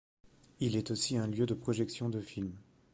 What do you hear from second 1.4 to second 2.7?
de projection de films.